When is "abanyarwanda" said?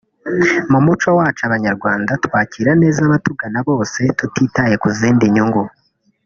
1.47-2.11